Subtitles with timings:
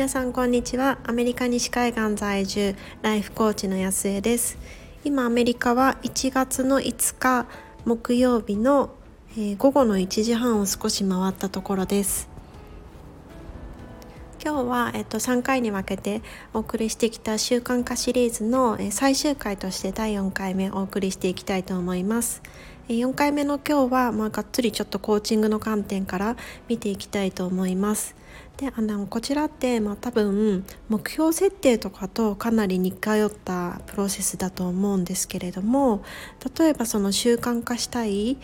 [0.00, 0.98] 皆さんこんにちは。
[1.04, 4.56] アメリカ西海岸在住ライフコーチの安江です。
[5.04, 7.46] 今アメリカは1月の5日
[7.84, 8.94] 木曜日の、
[9.32, 12.30] えー、午後の1時半を少し回ったところです。
[14.42, 16.22] 今日は、えっと、3回に分けて
[16.54, 22.40] お送りしてきた習慣化シリーズの、え最終回として第4回目お送りしていきたいと思います。
[22.94, 26.36] 4回目の今日は、まあ、がっつりちょっとコーチングの観点から
[26.68, 28.16] 見ていきたいと思います。
[28.56, 36.02] であのこちらって、まあ、多分目標設定とかとかなり似通ったプロセスだと思うんですけれども
[36.58, 38.36] 例えばその習慣化したい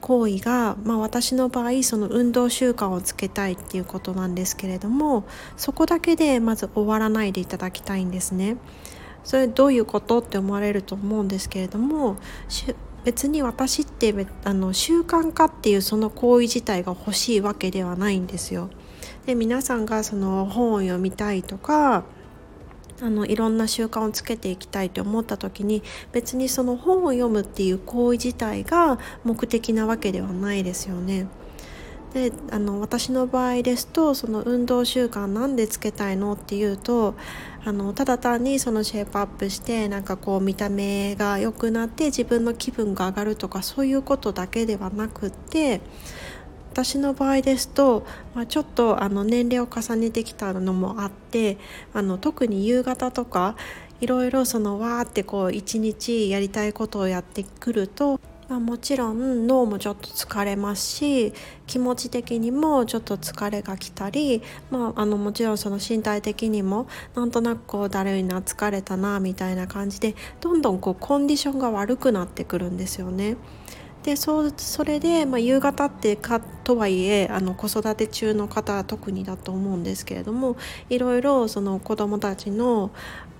[0.00, 5.24] 行為が、まあ、私の場合その運動習慣をつけたいっていうことなんですけれども
[5.56, 8.56] そこだけでまず終わらないでいただきたいんですね。
[9.22, 12.18] それどういうことって思われると思うんですけれども
[13.04, 18.70] 別に私ってあの習慣化っていうその行為自体が欲しいわけではないんですよ。
[19.26, 22.04] で皆さんがその本を読みたいとか
[23.00, 31.26] あのいろんな習慣をつけていきたいと思った時に別にその本を読むっていう行為自体が目的なわけではないですよね。
[32.14, 37.16] であの私の場合ですとその運動習慣なんでつけたいのっていうと
[37.64, 45.80] あのただ単にそのシェイプアップしてなんかこう見た目が良くなって自分の気分が上がるとかそういうことだけではなくって
[46.70, 51.58] 私の場合ですと、まあ、ちょっとあの年齢を重ねてきたのもあって
[51.92, 53.56] あの特に夕方とか
[54.00, 61.32] いろいろそのわーってこう一日やりたいことをやってくると、まあ、もちろん脳もちょっと疲れますし
[61.66, 73.36] 気持ち的にもちょっと疲れが来たり、まあ、あのもちろんその身体的にもなんとなくこうだるいな疲れたなみたいな感じでどんどんこうコンディションが悪くなってくるんですよね。
[74.04, 80.56] でそそれで、まあ、夕方ってかとはいえあの子育て中の方は特にだと思うんですけれども
[80.90, 82.90] いろいろその子どもたちの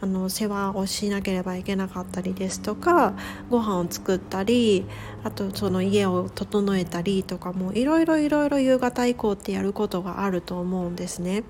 [0.00, 3.14] あの世話をしなければいけなかったりですとか
[3.50, 4.84] ご飯を作ったり
[5.22, 11.44] あとその家を整えたりとかもいろいろいろいろ夕方以降ってやることがあると思うんですね。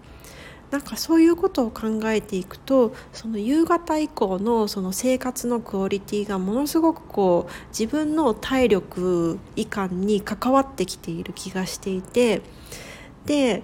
[0.72, 12.40] なんかそういうことを考えていくとその夕方以降のその生活のクオリティがものすごくこう自分の体力以下に関わってきている気がしていて
[13.26, 13.62] で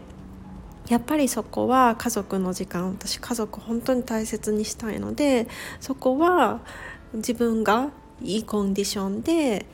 [0.88, 5.48] やっぱりそこは家族の時間私家族本当に大切にしたいので
[5.80, 6.60] そこは
[7.14, 7.88] 自分が
[8.22, 9.64] いいコンディションで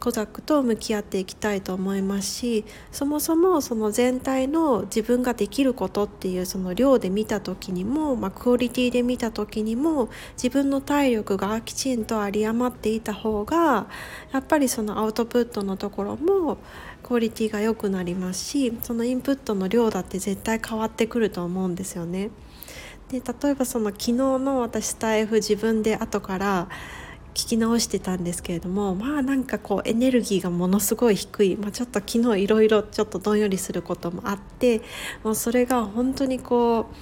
[0.00, 10.08] コザックと向き合っていきたいと思いますしそもそもその全体の自分ができることっていうその量で見た時にも、まあ、クオリティで見た時にも
[10.42, 13.88] 自分の体力がきちんと有り余っていた方が
[14.32, 16.56] やっぱりそのアウトプットのところも
[17.02, 22.30] クオリティが良くなりますしそのインプットの量だって絶対変わってくると思うんですよね。
[23.10, 26.68] で例えばその昨日の私スタイフ自分で後から
[27.40, 34.82] 聞き直してたんですけれどもまあなんかこうエネルギーがものすごい低い、まあ、ちょっと昨日いろいろちょっとどんよりすることもあって
[35.24, 36.94] もうそれが本当にこう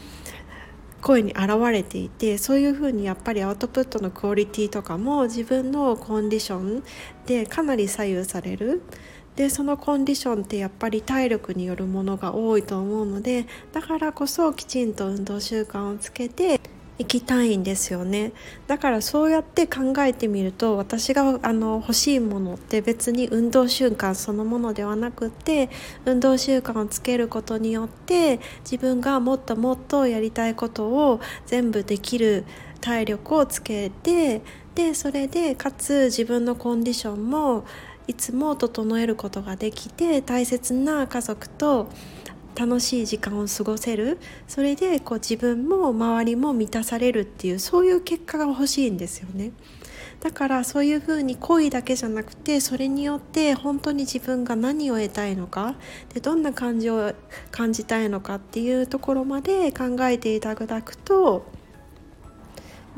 [1.03, 6.85] 声に現れていてそういうふうにやっぱりアウトプットのクオリティとかも自分のコンディション
[7.27, 8.83] でかなり左右される。
[9.37, 16.61] でそのコンディションってやっぱり体力によるものが多いと思うのでだからこそきちんと運動習慣をつけて
[16.99, 18.33] 行きたいんですよね。
[18.67, 25.71] だからそうやって考えてみると私があの欲しいものって別に運動習慣そのものではなくて
[26.05, 32.45] 運動習慣をつけることによって自分がもっともっとやりたいことを全部できる
[32.81, 34.43] 体力をつけて
[34.75, 37.65] でそれでかつ自分のコンディションも
[38.07, 41.91] いつも整えることができて大切な家族と
[42.59, 49.53] 楽しい時間を過ごせるそれでこう自分も周りも満たされるっていうそういう結果が欲しいんですよね。
[50.21, 55.77] だからそういうふうに恋だけじゃなくてそれによって本当に自分が何を得たいのか
[56.13, 57.15] でどんな感じを
[57.53, 61.47] 感じたいのかっていうところまで考えていただくと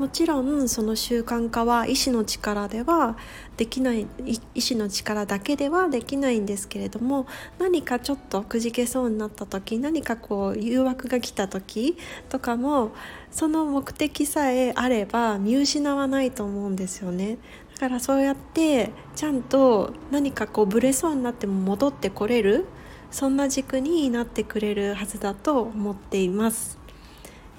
[0.01, 3.15] もちろんその習慣化は意志の力では
[3.55, 4.07] できない
[4.55, 7.27] 意志の力だけではできないんですけれども
[7.59, 11.95] 何かちょっとくじけそうになった時何かこう誘惑が来た時
[12.29, 12.93] とかも
[13.29, 17.37] その目的さえあれば見失わないと思うんですよね。
[17.75, 22.65] だからそうやってちゃんと何かこうブレそうになっても戻ってこれる
[23.11, 26.79] そんな軸になってくれるはずだと思っています。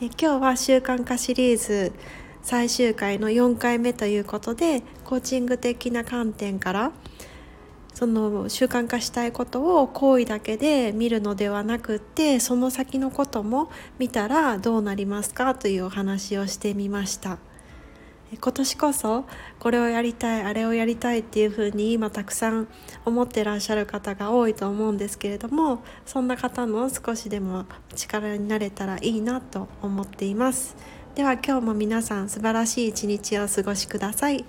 [0.01, 1.93] え今日は習慣化シリーズ
[2.43, 6.93] 最終回の4回目ということでコーチング的な観点から
[7.95, 17.39] その習慣化したいことを行為だけで見るのではなくってその先のことも見たらどうなりますかというお話をしてみました。
[18.41, 19.27] 今年こそ
[19.59, 22.67] これをやりたいあれをやりたいっていうふうに今たくさん
[23.05, 30.77] 思ってらっしゃる方が多いと思うんですけれどもそんな方の少しでも力になれたらいいなと思っています。
[31.15, 34.47] では今日も皆さん素晴らしい一日をお過ごしください。